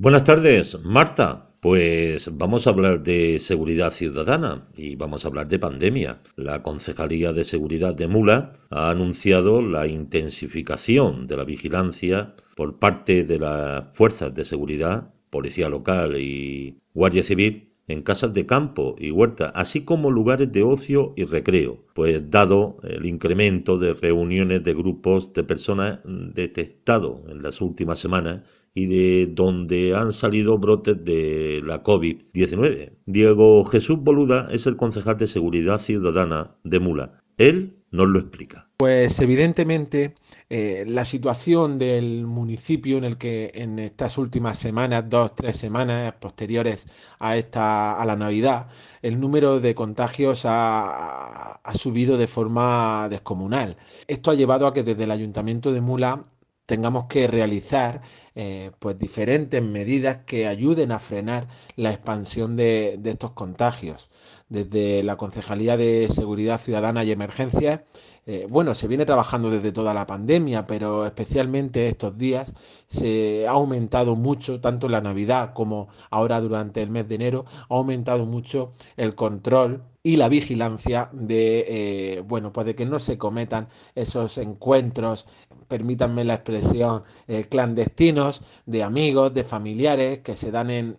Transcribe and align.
Buenas 0.00 0.22
tardes, 0.22 0.78
Marta. 0.84 1.56
Pues 1.58 2.30
vamos 2.32 2.68
a 2.68 2.70
hablar 2.70 3.02
de 3.02 3.40
seguridad 3.40 3.90
ciudadana 3.90 4.68
y 4.76 4.94
vamos 4.94 5.24
a 5.24 5.28
hablar 5.28 5.48
de 5.48 5.58
pandemia. 5.58 6.22
La 6.36 6.62
Concejalía 6.62 7.32
de 7.32 7.42
Seguridad 7.42 7.96
de 7.96 8.06
Mula 8.06 8.52
ha 8.70 8.90
anunciado 8.90 9.60
la 9.60 9.88
intensificación 9.88 11.26
de 11.26 11.36
la 11.36 11.44
vigilancia 11.44 12.36
por 12.54 12.78
parte 12.78 13.24
de 13.24 13.40
las 13.40 13.86
fuerzas 13.94 14.32
de 14.36 14.44
seguridad, 14.44 15.12
policía 15.30 15.68
local 15.68 16.16
y 16.16 16.78
guardia 16.94 17.24
civil 17.24 17.72
en 17.88 18.02
casas 18.02 18.32
de 18.34 18.46
campo 18.46 18.94
y 18.98 19.10
huertas, 19.10 19.50
así 19.56 19.84
como 19.84 20.12
lugares 20.12 20.52
de 20.52 20.62
ocio 20.62 21.14
y 21.16 21.24
recreo, 21.24 21.82
pues 21.94 22.30
dado 22.30 22.76
el 22.84 23.04
incremento 23.04 23.78
de 23.78 23.94
reuniones 23.94 24.62
de 24.62 24.74
grupos 24.74 25.32
de 25.32 25.42
personas 25.42 25.98
detectado 26.04 27.24
en 27.28 27.42
las 27.42 27.60
últimas 27.60 27.98
semanas 27.98 28.42
y 28.78 28.86
de 28.86 29.26
donde 29.26 29.92
han 29.96 30.12
salido 30.12 30.56
brotes 30.56 31.04
de 31.04 31.60
la 31.64 31.82
COVID-19. 31.82 32.92
Diego 33.06 33.64
Jesús 33.64 33.98
Boluda 34.00 34.46
es 34.52 34.68
el 34.68 34.76
concejal 34.76 35.18
de 35.18 35.26
Seguridad 35.26 35.80
Ciudadana 35.80 36.54
de 36.62 36.78
Mula. 36.78 37.20
Él 37.38 37.74
nos 37.90 38.06
lo 38.06 38.20
explica. 38.20 38.68
Pues 38.76 39.18
evidentemente 39.18 40.14
eh, 40.48 40.84
la 40.86 41.04
situación 41.04 41.78
del 41.78 42.24
municipio 42.24 42.98
en 42.98 43.04
el 43.04 43.18
que 43.18 43.50
en 43.52 43.80
estas 43.80 44.16
últimas 44.16 44.58
semanas, 44.58 45.10
dos, 45.10 45.34
tres 45.34 45.56
semanas 45.56 46.14
posteriores 46.20 46.86
a 47.18 47.36
esta 47.36 48.00
a 48.00 48.04
la 48.04 48.14
Navidad, 48.14 48.68
el 49.02 49.18
número 49.18 49.58
de 49.58 49.74
contagios 49.74 50.44
ha, 50.44 51.54
ha 51.54 51.74
subido 51.74 52.16
de 52.16 52.28
forma 52.28 53.08
descomunal. 53.10 53.76
Esto 54.06 54.30
ha 54.30 54.34
llevado 54.34 54.68
a 54.68 54.72
que 54.72 54.84
desde 54.84 55.02
el 55.02 55.10
Ayuntamiento 55.10 55.72
de 55.72 55.80
Mula 55.80 56.26
tengamos 56.68 57.04
que 57.06 57.26
realizar 57.26 58.02
eh, 58.34 58.72
pues 58.78 58.98
diferentes 58.98 59.62
medidas 59.62 60.18
que 60.26 60.46
ayuden 60.46 60.92
a 60.92 60.98
frenar 60.98 61.48
la 61.76 61.90
expansión 61.90 62.56
de, 62.56 63.00
estos 63.04 63.30
contagios. 63.32 64.10
Desde 64.50 65.02
la 65.02 65.16
Concejalía 65.16 65.78
de 65.78 66.08
Seguridad 66.10 66.60
Ciudadana 66.60 67.04
y 67.04 67.10
Emergencias, 67.10 67.80
eh, 68.26 68.46
bueno, 68.50 68.74
se 68.74 68.86
viene 68.86 69.06
trabajando 69.06 69.50
desde 69.50 69.72
toda 69.72 69.94
la 69.94 70.06
pandemia, 70.06 70.66
pero 70.66 71.06
especialmente 71.06 71.88
estos 71.88 72.18
días 72.18 72.52
se 72.88 73.48
ha 73.48 73.52
aumentado 73.52 74.14
mucho, 74.14 74.60
tanto 74.60 74.90
la 74.90 75.00
Navidad 75.00 75.54
como 75.54 75.88
ahora 76.10 76.38
durante 76.42 76.82
el 76.82 76.90
mes 76.90 77.08
de 77.08 77.14
enero, 77.14 77.46
ha 77.70 77.74
aumentado 77.76 78.26
mucho 78.26 78.72
el 78.98 79.14
control 79.14 79.84
y 80.08 80.16
la 80.16 80.30
vigilancia 80.30 81.10
de, 81.12 81.66
eh, 81.68 82.20
bueno, 82.26 82.50
pues 82.50 82.64
de 82.66 82.74
que 82.74 82.86
no 82.86 82.98
se 82.98 83.18
cometan 83.18 83.68
esos 83.94 84.38
encuentros 84.38 85.26
permítanme 85.68 86.24
la 86.24 86.34
expresión, 86.34 87.04
eh, 87.28 87.46
clandestinos 87.48 88.40
de 88.66 88.82
amigos, 88.82 89.34
de 89.34 89.44
familiares 89.44 90.20
que 90.20 90.34
se 90.36 90.50
dan 90.50 90.70
en, 90.70 90.96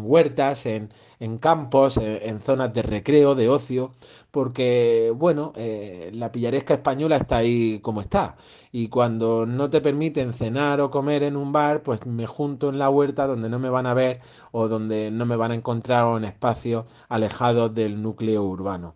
huertas, 0.00 0.66
en, 0.66 0.90
campos, 1.38 1.98
en, 1.98 2.40
zonas 2.40 2.74
de 2.74 2.82
recreo, 2.82 3.34
de 3.34 3.48
ocio, 3.48 3.94
porque, 4.30 5.12
bueno, 5.14 5.52
eh, 5.56 6.10
la 6.14 6.32
pillaresca 6.32 6.74
española 6.74 7.16
está 7.16 7.36
ahí 7.38 7.78
como 7.80 8.00
está. 8.00 8.36
Y 8.72 8.88
cuando 8.88 9.44
no 9.46 9.68
te 9.70 9.80
permiten 9.80 10.32
cenar 10.32 10.80
o 10.80 10.90
comer 10.90 11.22
en 11.22 11.36
un 11.36 11.52
bar, 11.52 11.82
pues 11.82 12.06
me 12.06 12.26
junto 12.26 12.70
en 12.70 12.78
la 12.78 12.88
huerta 12.90 13.26
donde 13.26 13.50
no 13.50 13.58
me 13.58 13.68
van 13.68 13.86
a 13.86 13.94
ver 13.94 14.20
o 14.50 14.66
donde 14.66 15.10
no 15.10 15.26
me 15.26 15.36
van 15.36 15.52
a 15.52 15.54
encontrar 15.54 16.16
en 16.16 16.24
espacios 16.24 16.86
alejados 17.08 17.74
del 17.74 18.00
núcleo 18.02 18.31
urbano. 18.38 18.94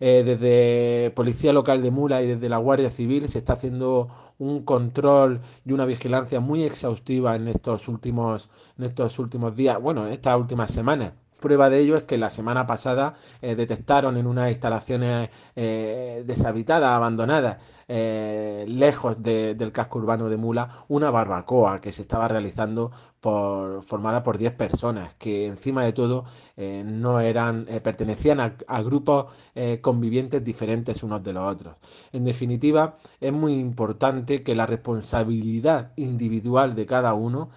Eh, 0.00 0.22
desde 0.24 1.10
Policía 1.10 1.52
Local 1.52 1.82
de 1.82 1.90
Mula 1.90 2.22
y 2.22 2.28
desde 2.28 2.48
la 2.48 2.58
Guardia 2.58 2.90
Civil 2.90 3.28
se 3.28 3.38
está 3.38 3.54
haciendo 3.54 4.08
un 4.38 4.64
control 4.64 5.40
y 5.64 5.72
una 5.72 5.86
vigilancia 5.86 6.38
muy 6.40 6.62
exhaustiva 6.62 7.34
en 7.34 7.48
estos 7.48 7.88
últimos, 7.88 8.48
en 8.78 8.84
estos 8.84 9.18
últimos 9.18 9.56
días, 9.56 9.80
bueno, 9.80 10.06
en 10.06 10.12
estas 10.12 10.38
últimas 10.38 10.70
semanas. 10.70 11.12
Prueba 11.40 11.70
de 11.70 11.78
ello 11.78 11.96
es 11.96 12.02
que 12.02 12.18
la 12.18 12.30
semana 12.30 12.66
pasada 12.66 13.14
eh, 13.42 13.54
detectaron 13.54 14.16
en 14.16 14.26
unas 14.26 14.50
instalaciones 14.50 15.30
eh, 15.54 16.24
deshabitadas, 16.26 16.90
abandonadas, 16.90 17.58
eh, 17.86 18.64
lejos 18.66 19.22
del 19.22 19.70
casco 19.72 20.00
urbano 20.00 20.28
de 20.28 20.36
Mula, 20.36 20.84
una 20.88 21.10
barbacoa 21.10 21.80
que 21.80 21.92
se 21.92 22.02
estaba 22.02 22.26
realizando 22.26 22.90
por, 23.20 23.82
formada 23.82 24.22
por 24.22 24.38
10 24.38 24.52
personas 24.52 25.14
que 25.14 25.46
encima 25.46 25.84
de 25.84 25.92
todo 25.92 26.24
eh, 26.56 26.84
no 26.86 27.20
eran, 27.20 27.66
eh, 27.68 27.80
pertenecían 27.80 28.40
a, 28.40 28.82
grupos 28.82 29.26
eh, 29.54 29.80
convivientes 29.80 30.42
diferentes 30.44 31.02
unos 31.02 31.22
de 31.22 31.32
los 31.32 31.52
otros. 31.52 31.76
En 32.12 32.24
definitiva, 32.24 32.98
es 33.20 33.32
muy 33.32 33.54
importante 33.58 34.42
que 34.42 34.54
la 34.54 34.66
responsabilidad 34.66 35.92
individual 35.96 36.74
de 36.74 36.86
cada 36.86 37.14
uno 37.14 37.50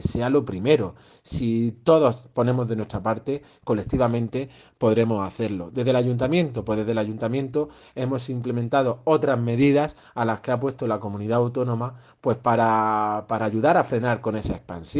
sea 0.00 0.30
lo 0.30 0.44
primero. 0.44 0.94
Si 1.22 1.72
todos 1.84 2.28
ponemos 2.32 2.68
de 2.68 2.76
nuestra 2.76 3.02
parte, 3.02 3.42
colectivamente 3.64 4.48
podremos 4.78 5.26
hacerlo. 5.26 5.70
Desde 5.72 5.90
el 5.90 5.96
ayuntamiento, 5.96 6.64
pues 6.64 6.78
desde 6.78 6.92
el 6.92 6.98
ayuntamiento 6.98 7.68
hemos 7.94 8.28
implementado 8.30 9.00
otras 9.04 9.38
medidas 9.38 9.96
a 10.14 10.24
las 10.24 10.40
que 10.40 10.52
ha 10.52 10.60
puesto 10.60 10.86
la 10.86 11.00
comunidad 11.00 11.38
autónoma 11.38 11.96
pues 12.20 12.36
para, 12.38 13.26
para 13.28 13.46
ayudar 13.46 13.76
a 13.76 13.84
frenar 13.84 14.20
con 14.20 14.36
esa 14.36 14.54
expansión. 14.54 14.97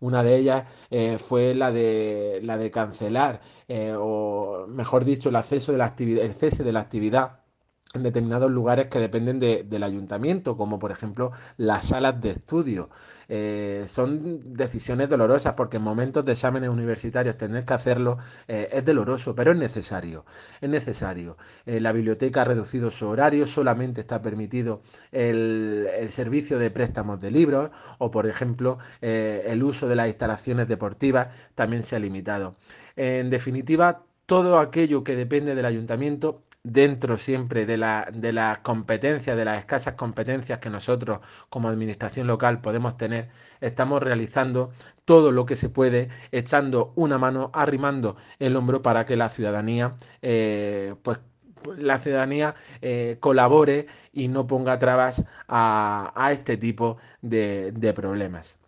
Una 0.00 0.22
de 0.22 0.36
ellas 0.36 0.64
eh, 0.90 1.18
fue 1.18 1.54
la 1.54 1.70
de, 1.72 2.40
la 2.42 2.56
de 2.56 2.70
cancelar, 2.70 3.40
eh, 3.68 3.94
o 3.98 4.66
mejor 4.68 5.04
dicho, 5.04 5.28
el, 5.28 5.36
acceso 5.36 5.72
de 5.72 5.78
la 5.78 5.94
el 5.98 6.34
cese 6.34 6.64
de 6.64 6.72
la 6.72 6.80
actividad 6.80 7.37
en 7.94 8.02
determinados 8.02 8.50
lugares 8.50 8.88
que 8.88 8.98
dependen 8.98 9.38
del 9.38 9.82
ayuntamiento, 9.82 10.56
como 10.56 10.78
por 10.78 10.90
ejemplo 10.90 11.32
las 11.56 11.88
salas 11.88 12.20
de 12.20 12.30
estudio. 12.30 12.90
Eh, 13.30 13.84
son 13.88 14.54
decisiones 14.54 15.08
dolorosas 15.08 15.54
porque 15.54 15.78
en 15.78 15.82
momentos 15.82 16.24
de 16.24 16.32
exámenes 16.32 16.70
universitarios 16.70 17.36
tener 17.36 17.64
que 17.64 17.74
hacerlo 17.74 18.18
eh, 18.46 18.68
es 18.72 18.84
doloroso, 18.84 19.34
pero 19.34 19.52
es 19.52 19.58
necesario. 19.58 20.26
Es 20.60 20.68
necesario. 20.68 21.38
Eh, 21.64 21.80
la 21.80 21.92
biblioteca 21.92 22.42
ha 22.42 22.44
reducido 22.44 22.90
su 22.90 23.08
horario, 23.08 23.46
solamente 23.46 24.02
está 24.02 24.20
permitido 24.20 24.82
el, 25.10 25.88
el 25.98 26.10
servicio 26.10 26.58
de 26.58 26.70
préstamos 26.70 27.20
de 27.20 27.30
libros 27.30 27.70
o, 27.98 28.10
por 28.10 28.26
ejemplo, 28.26 28.78
el 29.00 29.62
uso 29.62 29.88
de 29.88 29.96
las 29.96 30.08
instalaciones 30.08 30.68
deportivas 30.68 31.28
también 31.54 31.82
se 31.82 31.96
ha 31.96 31.98
limitado. 31.98 32.56
En 32.96 33.30
definitiva, 33.30 34.02
todo 34.26 34.58
aquello 34.58 35.04
que 35.04 35.16
depende 35.16 35.54
del 35.54 35.64
ayuntamiento 35.64 36.42
dentro 36.62 37.18
siempre 37.18 37.66
de 37.66 37.76
la, 37.76 38.08
de 38.12 38.32
las 38.32 38.58
competencias, 38.58 39.36
de 39.36 39.44
las 39.44 39.58
escasas 39.58 39.94
competencias 39.94 40.58
que 40.58 40.70
nosotros 40.70 41.20
como 41.48 41.68
administración 41.68 42.26
local 42.26 42.60
podemos 42.60 42.96
tener, 42.96 43.28
estamos 43.60 44.02
realizando 44.02 44.72
todo 45.04 45.32
lo 45.32 45.46
que 45.46 45.56
se 45.56 45.70
puede, 45.70 46.08
echando 46.32 46.92
una 46.96 47.18
mano, 47.18 47.50
arrimando 47.54 48.16
el 48.38 48.56
hombro 48.56 48.82
para 48.82 49.06
que 49.06 49.16
la 49.16 49.28
ciudadanía, 49.30 49.96
eh, 50.22 50.94
pues 51.02 51.18
la 51.76 51.98
ciudadanía 51.98 52.54
eh, 52.82 53.16
colabore 53.20 53.86
y 54.12 54.28
no 54.28 54.46
ponga 54.46 54.78
trabas 54.78 55.24
a, 55.48 56.30
este 56.32 56.56
tipo 56.56 56.98
de 57.22 57.92
problemas. 57.94 58.58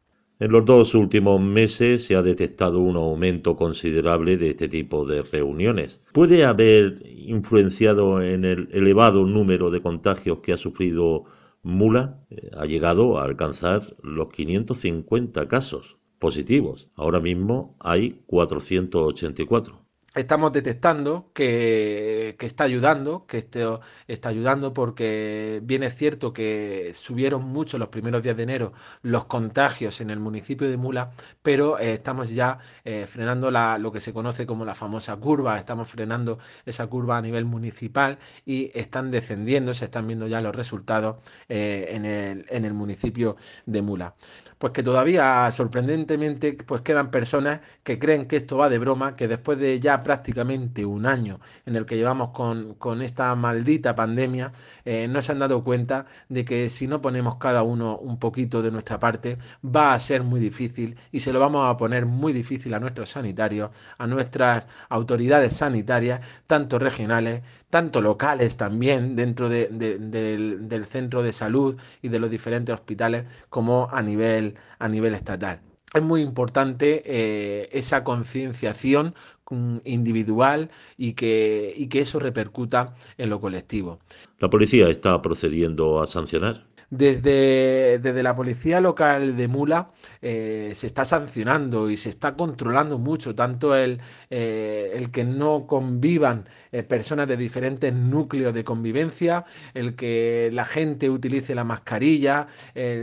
En 0.41 0.53
los 0.53 0.65
dos 0.65 0.95
últimos 0.95 1.39
meses 1.39 2.07
se 2.07 2.17
ha 2.17 2.23
detectado 2.23 2.79
un 2.79 2.97
aumento 2.97 3.57
considerable 3.57 4.39
de 4.39 4.49
este 4.49 4.71
tipo 4.71 5.05
de 5.05 5.23
reuniones. 5.23 6.01
¿Puede 6.15 6.47
haber 6.47 7.03
influenciado 7.29 8.23
en 8.23 8.45
el 8.45 8.69
elevado 8.73 9.25
número 9.25 9.71
de 9.71 9.83
contagios 9.83 10.39
que 10.41 10.53
ha 10.53 10.57
sufrido 10.57 11.25
Mula? 11.63 12.25
Eh, 12.31 12.51
ha 12.57 12.67
llegado 12.67 13.19
a 13.19 13.25
alcanzar 13.25 13.97
los 14.03 14.29
550 14.29 15.49
casos 15.49 15.99
positivos. 16.19 16.91
Ahora 16.95 17.21
mismo 17.21 17.77
hay 17.81 18.23
484 18.27 19.90
estamos 20.15 20.53
detectando 20.53 21.31
que, 21.35 22.37
está 22.41 22.65
ayudando, 22.65 23.27
que 23.27 23.39
esto 23.39 23.81
está 24.09 24.29
ayudando 24.31 24.75
porque 24.75 25.61
bien 25.63 25.83
es 25.85 25.95
cierto 25.95 26.33
que 26.33 26.93
subieron 26.97 27.45
mucho 27.45 27.79
los 27.79 27.89
primeros 27.89 28.23
días 28.23 28.37
de 28.37 28.43
enero 28.43 28.73
los 29.03 29.27
contagios 29.27 30.01
en 30.01 30.11
el 30.11 30.19
municipio 30.19 30.69
de 30.69 30.77
Mula, 30.77 31.13
pero 31.43 31.79
eh, 31.79 31.93
estamos 31.95 32.31
ya 32.31 32.59
eh, 32.85 33.07
frenando 33.09 33.51
la, 33.51 33.79
lo 33.79 33.93
que 33.93 34.01
se 34.01 34.13
conoce 34.13 34.47
como 34.47 34.65
la 34.65 34.75
famosa 34.75 35.17
curva, 35.17 35.59
estamos 35.59 35.89
frenando 35.89 36.39
esa 36.67 36.87
curva 36.89 37.19
a 37.19 37.23
nivel 37.23 37.45
municipal 37.45 38.19
y 38.45 38.71
están 38.75 39.11
descendiendo, 39.11 39.75
se 39.75 39.85
están 39.87 40.07
viendo 40.09 40.27
ya 40.27 40.41
los 40.41 40.55
resultados 40.55 41.19
eh, 41.49 41.89
en, 41.91 42.05
el, 42.05 42.47
en 42.49 42.65
el 42.65 42.75
municipio 42.75 43.37
de 43.67 43.83
Mula. 43.83 44.15
Pues 44.59 44.73
que 44.73 44.83
todavía 44.83 45.51
sorprendentemente 45.53 46.53
pues 46.53 46.83
quedan 46.83 47.11
personas 47.11 47.61
que 47.83 47.99
creen 47.99 48.27
que 48.27 48.37
esto 48.37 48.59
va 48.59 48.69
de 48.69 48.79
broma, 48.79 49.17
que 49.17 49.27
después 49.29 49.59
de 49.59 49.81
ya 49.81 50.00
prácticamente 50.03 50.85
un 50.85 51.07
año 51.07 51.41
en 51.67 51.77
el 51.77 51.87
que 51.87 51.97
llevamos 51.97 52.31
con, 52.31 53.03
esta 53.03 53.35
maldita 53.35 53.95
pandemia, 53.95 54.53
eh, 54.85 55.09
no 55.09 55.23
se 55.23 55.33
han 55.33 55.39
dado 55.39 55.65
cuenta 55.65 56.07
de 56.29 56.45
que 56.45 56.69
si 56.69 56.87
no 56.87 57.01
ponemos 57.01 57.37
cada 57.37 57.63
uno 57.63 57.97
un 57.99 58.19
poquito 58.19 58.63
de 58.63 58.71
nuestra 58.71 58.99
parte, 58.99 59.39
va 59.65 59.95
a 59.95 60.01
ser 60.01 60.23
muy 60.23 60.41
difícil 60.41 60.97
y 61.13 61.21
se 61.21 61.33
lo 61.33 61.41
vamos 61.41 61.69
a 61.69 61.77
poner 61.77 62.07
muy 62.07 62.33
difícil 62.33 62.75
a 62.75 62.81
nuestros 62.81 63.11
sanitarios, 63.11 63.71
a 63.99 64.07
nuestras 64.07 64.67
autoridades 64.89 65.57
sanitarias, 65.57 66.21
tanto 66.47 66.79
regionales, 66.79 67.43
tanto 67.71 68.01
locales 68.01 68.57
también 68.57 69.17
dentro 69.17 69.49
del, 69.49 70.87
centro 70.91 71.23
de 71.23 71.33
salud 71.33 71.79
y 72.03 72.09
de 72.09 72.19
los 72.19 72.31
diferentes 72.31 72.75
hospitales 72.75 73.27
como 73.49 73.89
a 73.91 74.03
nivel, 74.03 74.57
a 74.79 74.89
nivel 74.89 75.15
estatal. 75.15 75.70
Es 75.95 76.03
muy 76.03 76.23
importante 76.23 77.03
eh, 77.05 77.69
esa 77.73 78.05
concienciación 78.05 79.15
mm, 79.51 79.79
individual 79.85 80.71
y 80.97 81.15
que, 81.15 81.73
y 81.77 81.89
que 81.89 82.01
eso 82.01 82.19
repercuta 82.19 82.95
en 83.19 83.31
lo 83.31 83.41
colectivo. 83.41 83.99
¿La 84.39 84.49
policía 84.49 84.89
está 84.89 85.21
procediendo 85.21 86.03
a 86.03 86.07
sancionar? 86.07 86.65
Desde, 86.91 88.01
desde, 88.01 88.23
la 88.25 88.35
policía 88.35 88.81
local 88.81 89.37
de 89.37 89.47
Mula 89.47 89.93
eh, 90.23 90.73
se 90.75 90.89
está 90.89 91.05
sancionando 91.05 91.89
y 91.89 91.97
se 91.97 92.09
está 92.09 92.35
controlando 92.35 92.99
mucho, 92.99 93.33
tanto 93.33 93.77
el, 93.77 94.01
eh, 94.29 94.91
el 94.97 95.13
que 95.13 95.23
no 95.23 95.69
convivan 95.69 96.49
eh, 96.73 96.83
personas 96.83 97.29
de 97.29 97.37
diferentes 97.37 97.93
núcleos 97.93 98.55
de 98.55 98.65
convivencia, 98.65 99.45
el 99.75 99.97
que 99.97 100.51
la 100.53 100.65
gente 100.65 101.11
utilice 101.11 101.55
la 101.55 101.65
mascarilla, 101.65 102.49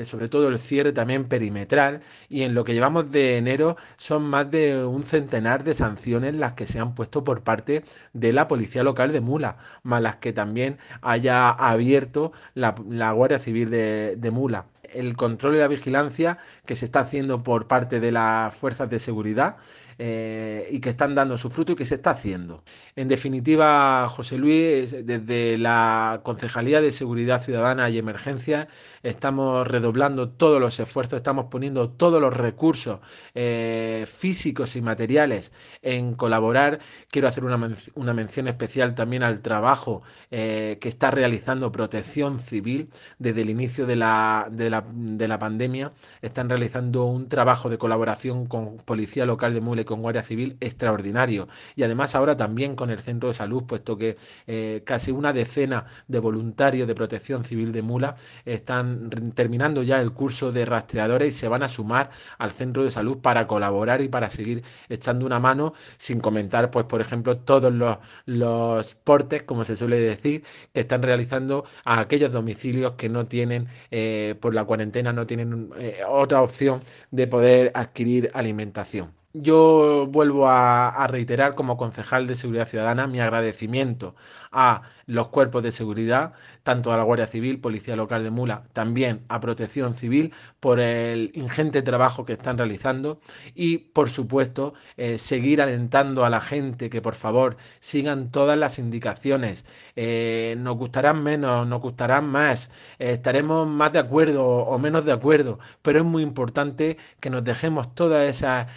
sobre 0.04 0.30
todo 0.30 0.48
el 0.50 0.60
cierre 0.60 0.92
también 0.94 1.26
perimetral. 1.26 2.02
Y 2.30 2.44
en 2.44 2.54
lo 2.54 2.64
que 2.64 2.74
llevamos 2.74 3.12
de 3.12 3.38
enero 3.38 3.78
son 3.98 4.24
más 4.24 4.50
de 4.52 4.86
un 4.86 5.04
centenar 5.04 5.64
de 5.64 5.74
sanciones 5.74 6.36
las 6.36 6.54
que 6.54 6.68
se 6.68 6.80
han 6.80 6.96
puesto 6.96 7.24
por 7.24 7.44
parte 7.44 7.84
de 8.14 8.34
la 8.34 8.48
policía 8.48 8.84
local 8.84 9.12
de 9.12 9.22
Mula, 9.22 9.58
más 9.84 10.02
las 10.02 10.18
que 10.18 10.34
también 10.34 10.78
haya 11.02 11.50
abierto 11.50 12.32
la, 12.54 12.76
la 12.90 13.12
Guardia 13.12 13.40
Civil 13.40 13.70
de 13.70 13.98
de, 14.16 14.32
mula. 14.32 14.66
El 14.94 15.16
control 15.16 15.56
y 15.56 15.60
la 15.60 15.68
vigilancia 15.68 16.38
que 16.66 16.76
se 16.76 16.86
está 16.86 17.02
haciendo 17.02 17.44
por 17.44 17.68
parte 17.68 18.00
de 18.00 18.12
las 18.12 18.56
fuerzas 18.56 18.90
de 18.90 19.00
seguridad 19.00 19.58
eh, 20.00 20.68
y 20.72 20.80
que 20.80 20.90
están 20.90 21.16
dando 21.16 21.40
su 21.40 21.50
fruto 21.50 21.72
y 21.72 21.76
que 21.76 21.86
se 21.86 21.96
está 21.96 22.12
haciendo. 22.12 22.64
En 22.96 23.08
definitiva, 23.08 24.08
José 24.10 24.38
Luis, 24.38 24.96
desde 25.06 25.58
la 25.58 26.22
Concejalía 26.24 26.82
de 26.82 26.92
Seguridad 26.92 27.42
Ciudadana 27.42 27.90
y 27.90 27.98
Emergencia, 27.98 28.68
estamos 29.02 29.68
redoblando 29.68 30.30
todos 30.30 30.62
los 30.62 30.80
esfuerzos, 30.80 31.18
estamos 31.18 31.46
poniendo 31.50 31.90
todos 31.90 32.22
los 32.22 32.32
recursos 32.32 33.00
eh, 33.34 34.06
físicos 34.08 34.76
y 34.76 34.82
materiales 34.82 35.52
en 35.82 36.14
colaborar. 36.14 36.80
Quiero 37.10 37.28
hacer 37.28 37.44
una, 37.44 37.76
una 37.96 38.14
mención 38.14 38.48
especial 38.48 38.94
también 38.94 39.24
al 39.24 39.42
trabajo 39.42 40.04
eh, 40.30 40.78
que 40.80 40.90
está 40.90 41.10
realizando 41.10 41.72
Protección 41.72 42.40
Civil 42.40 42.92
desde 43.18 43.42
el 43.42 43.50
inicio 43.50 43.86
de 43.88 43.96
la, 43.96 44.48
de 44.52 44.70
la, 44.70 44.77
de 44.82 45.28
la 45.28 45.40
pandemia. 45.40 45.92
Están 46.22 46.50
realizando 46.50 47.06
un 47.06 47.30
trabajo 47.30 47.70
de 47.70 47.78
colaboración 47.78 48.46
con 48.46 48.78
Policía 48.78 49.26
Local 49.26 49.54
de 49.54 49.62
Mule 49.62 49.86
con 49.86 50.02
Guardia 50.02 50.24
Civil 50.24 50.58
extraordinario. 50.60 51.48
Y 51.76 51.84
además 51.84 52.16
ahora 52.16 52.38
también 52.38 52.76
con 52.76 52.90
el 52.90 53.00
centro 53.00 53.30
de 53.30 53.36
salud, 53.36 53.64
puesto 53.64 53.98
que 53.98 54.18
eh, 54.48 54.84
casi 54.86 55.12
una 55.12 55.34
decena 55.34 55.86
de 56.08 56.20
voluntarios 56.20 56.88
de 56.88 56.96
protección 56.96 57.44
civil 57.44 57.72
de 57.72 57.82
Mula 57.82 58.16
están 58.46 59.10
terminando 59.36 59.84
ya 59.84 60.00
el 60.00 60.12
curso 60.12 60.52
de 60.52 60.66
rastreadores 60.66 61.36
y 61.36 61.38
se 61.38 61.48
van 61.48 61.64
a 61.64 61.70
sumar 61.70 62.10
al 62.38 62.52
centro 62.52 62.84
de 62.84 62.92
salud 62.92 63.18
para 63.20 63.48
colaborar 63.48 64.02
y 64.02 64.10
para 64.10 64.30
seguir 64.30 64.64
echando 64.90 65.26
una 65.26 65.40
mano, 65.40 65.74
sin 65.98 66.20
comentar, 66.20 66.72
pues, 66.72 66.86
por 66.86 67.02
ejemplo, 67.02 67.38
todos 67.38 67.74
los, 67.74 67.98
los 68.26 68.96
portes, 68.96 69.44
como 69.44 69.64
se 69.64 69.78
suele 69.78 70.00
decir, 70.00 70.44
que 70.74 70.82
están 70.82 71.02
realizando 71.04 71.66
a 71.86 72.00
aquellos 72.00 72.32
domicilios 72.32 72.94
que 72.96 73.10
no 73.10 73.26
tienen, 73.26 73.68
eh, 73.92 74.36
por 74.42 74.54
la 74.54 74.66
cuarentena, 74.68 75.14
no 75.14 75.26
tienen 75.26 75.70
eh, 75.80 76.02
otra 76.08 76.42
opción 76.42 76.84
de 77.12 77.28
poder 77.28 77.72
adquirir 77.74 78.30
alimentación. 78.34 79.14
Yo 79.42 80.08
vuelvo 80.08 80.48
a, 80.48 81.06
reiterar 81.08 81.54
como 81.54 81.78
concejal 81.78 82.26
de 82.28 82.36
Seguridad 82.36 82.68
Ciudadana 82.68 83.08
mi 83.08 83.20
agradecimiento 83.20 84.16
a 84.52 84.82
los 85.06 85.28
cuerpos 85.28 85.64
de 85.64 85.72
seguridad, 85.72 86.34
tanto 86.64 86.92
a 86.92 86.98
la 86.98 87.04
Guardia 87.04 87.28
Civil, 87.28 87.60
Policía 87.60 87.96
Local 87.96 88.24
de 88.24 88.32
Mula, 88.32 88.64
también 88.74 89.24
a 89.30 89.40
Protección 89.40 89.94
Civil, 89.94 90.34
por 90.60 90.80
el 90.80 91.32
ingente 91.36 91.82
trabajo 91.82 92.26
que 92.26 92.34
están 92.34 92.58
realizando 92.58 93.22
y, 93.56 93.78
por 93.78 94.10
supuesto, 94.10 94.74
eh, 94.98 95.20
seguir 95.20 95.62
alentando 95.62 96.26
a 96.26 96.30
la 96.30 96.42
gente 96.42 96.90
que, 96.90 97.02
por 97.02 97.16
favor, 97.16 97.58
sigan 97.80 98.32
todas 98.32 98.58
las 98.58 98.80
indicaciones. 98.80 99.66
Eh, 99.96 100.56
nos 100.60 100.76
gustarán 100.78 101.24
menos, 101.24 101.68
nos 101.68 101.82
gustarán 101.82 102.28
más, 102.28 102.72
eh, 103.00 103.12
estaremos 103.12 103.68
más 103.68 103.94
de 103.94 104.00
acuerdo 104.00 104.46
o 104.46 104.78
menos 104.80 105.06
de 105.06 105.12
acuerdo, 105.12 105.60
pero 105.82 106.00
es 106.00 106.06
muy 106.06 106.24
importante 106.24 106.98
que 107.20 107.30
nos 107.30 107.44
dejemos 107.44 107.94
todas 107.96 108.30
esas 108.30 108.68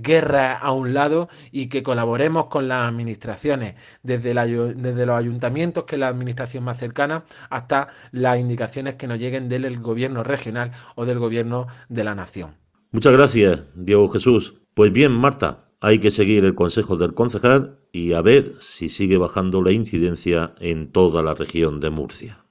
guerras 0.00 0.58
a 0.62 0.72
un 0.72 0.94
lado 0.94 1.28
y 1.50 1.68
que 1.68 1.82
colaboremos 1.82 2.46
con 2.46 2.68
las 2.68 2.88
administraciones, 2.88 3.74
desde, 4.02 4.34
desde 4.74 5.06
los 5.06 5.18
ayuntamientos, 5.18 5.84
que 5.84 5.96
es 5.96 6.00
la 6.00 6.08
administración 6.08 6.64
más 6.64 6.78
cercana, 6.78 7.24
hasta 7.50 7.88
las 8.12 8.38
indicaciones 8.38 8.94
que 8.94 9.06
nos 9.06 9.18
lleguen 9.18 9.48
del 9.48 9.80
gobierno 9.80 10.22
regional 10.22 10.72
o 10.94 11.04
del 11.04 11.18
gobierno 11.18 11.66
de 11.88 12.04
la 12.04 12.14
nación. 12.14 12.56
Muchas 12.90 13.12
gracias, 13.12 13.60
Diego 13.74 14.08
Jesús. 14.08 14.54
Pues 14.74 14.92
bien, 14.92 15.12
Marta, 15.12 15.68
hay 15.80 15.98
que 15.98 16.10
seguir 16.10 16.44
el 16.44 16.54
consejo 16.54 16.96
del 16.96 17.14
concejal 17.14 17.78
y 17.92 18.12
a 18.14 18.22
ver 18.22 18.54
si 18.60 18.88
sigue 18.88 19.16
bajando 19.18 19.62
la 19.62 19.72
incidencia 19.72 20.54
en 20.60 20.90
toda 20.90 21.22
la 21.22 21.34
región 21.34 21.80
de 21.80 21.90
Murcia. 21.90 22.44